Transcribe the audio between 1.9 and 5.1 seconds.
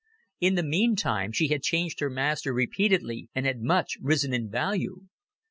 her master repeatedly, and had much risen in value.